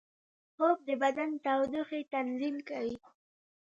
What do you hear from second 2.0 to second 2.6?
تنظیم